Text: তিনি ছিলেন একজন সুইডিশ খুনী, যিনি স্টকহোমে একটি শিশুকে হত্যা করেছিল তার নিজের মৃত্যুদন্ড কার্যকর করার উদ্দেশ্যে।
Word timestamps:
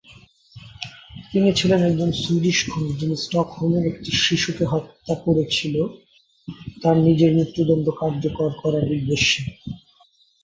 তিনি 1.31 1.49
ছিলেন 1.53 1.79
একজন 1.83 2.09
সুইডিশ 2.21 2.57
খুনী, 2.69 2.91
যিনি 2.93 3.15
স্টকহোমে 3.17 3.79
একটি 3.87 4.11
শিশুকে 4.23 4.65
হত্যা 4.65 5.13
করেছিল 5.25 5.75
তার 6.81 6.95
নিজের 7.07 7.31
মৃত্যুদন্ড 7.37 7.87
কার্যকর 7.99 8.49
করার 8.61 8.85
উদ্দেশ্যে। 8.95 9.41